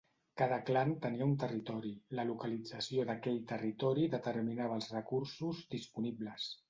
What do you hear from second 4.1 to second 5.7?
determinava els recursos